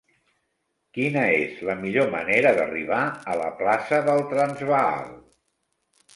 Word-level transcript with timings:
Quina 0.97 1.25
és 1.41 1.59
la 1.67 1.75
millor 1.81 2.09
manera 2.15 2.55
d'arribar 2.61 3.03
a 3.35 3.37
la 3.43 3.51
plaça 3.61 4.01
del 4.09 4.27
Transvaal? 4.35 5.07